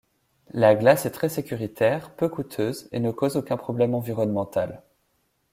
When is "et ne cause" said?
2.91-3.35